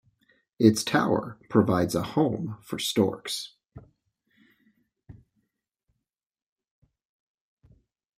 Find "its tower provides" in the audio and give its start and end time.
0.57-1.93